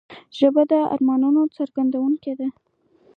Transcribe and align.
ژبه 0.37 0.63
د 0.71 0.73
ارمانونو 0.93 1.41
څرګندونه 1.57 2.31
ده 2.39 2.47